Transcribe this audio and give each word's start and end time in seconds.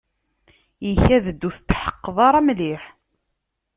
Ikad-d 0.89 1.41
ur 1.47 1.53
tetḥeqqeḍ 1.55 2.17
ara 2.27 2.39
mliḥ. 2.47 2.83